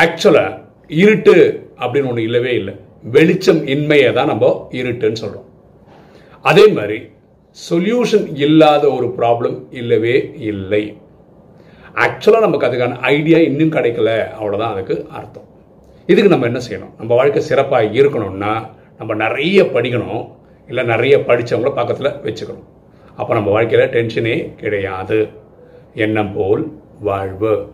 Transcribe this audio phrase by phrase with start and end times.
[0.00, 0.60] ஆக்சுவலாக
[1.02, 1.36] இருட்டு
[1.80, 2.74] அப்படின்னு ஒன்று இல்லவே இல்லை.
[3.02, 5.48] வெளிச்சம் இன்மையை தான் நம்ம இருட்டுன்னு சொல்கிறோம்
[6.42, 6.98] அதே மாதிரி
[7.70, 10.82] சொல்யூஷன் இல்லாத ஒரு ப்ராப்ளம் இல்லவே இல்லை.
[11.94, 15.46] ஆக்சுவலாக நமக்கு அதுக்கான ஐடியா இன்னும் கிடைக்கல அவ்வளோதான் அதுக்கு அர்த்தம்.
[16.06, 16.92] இதுக்கு நம்ம என்ன செய்யணும்?
[16.98, 18.52] நம்ம வாழ்க்கை சிறப்பாக இருக்கணும்னா
[18.98, 20.24] நம்ம நிறைய படிக்கணும்
[20.68, 22.68] இல்லை நிறைய படித்தவங்கள பக்கத்தில் வச்சுக்கணும்.
[23.16, 25.28] அப்போ நம்ம வாழ்க்கையில் டென்ஷனே கிடையாது.
[25.94, 26.64] எண்ணம் போல்
[27.00, 27.66] வாழ்வு.